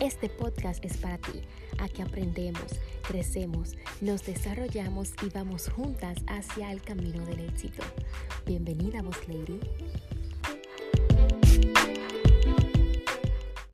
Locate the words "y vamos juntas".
5.24-6.18